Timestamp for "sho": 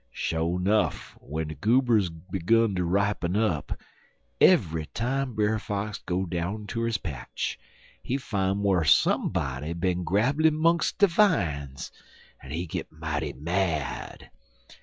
0.09-0.57